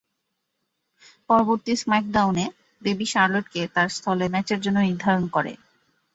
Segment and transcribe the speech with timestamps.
[1.29, 2.45] পরবর্তী স্ম্যাকডাউনে
[2.81, 5.51] Becky Charlotte কে তার স্থলে ম্যাচের জন্য নির্ধারণ করে।